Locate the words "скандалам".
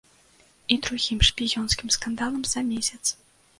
1.99-2.43